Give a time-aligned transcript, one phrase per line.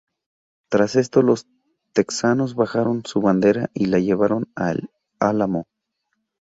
[0.71, 1.45] Tras esto, los
[1.93, 4.89] texanos bajaron su bandera y la llevaron a El
[5.19, 5.67] Álamo.